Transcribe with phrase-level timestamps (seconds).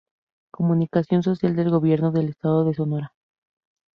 [0.49, 3.13] Comunicación Social del Gobierno del Estado de Sonora.